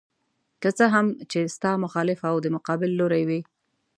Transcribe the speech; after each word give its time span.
که 0.61 0.69
څه 0.77 0.85
هم 0.93 1.07
چې 1.31 1.39
ستا 1.55 1.71
مخالف 1.83 2.19
او 2.29 2.35
د 2.41 2.47
مقابل 2.55 2.91
لوري 2.99 3.23
وي. 3.29 3.41